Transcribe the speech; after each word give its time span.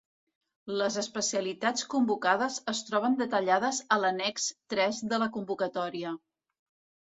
Les 0.81 0.95
especialitats 1.01 1.85
convocades 1.93 2.57
es 2.73 2.81
troben 2.87 3.19
detallades 3.19 3.83
a 3.97 3.99
l'annex 4.05 4.49
tres 4.75 5.03
de 5.13 5.21
la 5.27 5.29
convocatòria. 5.37 6.17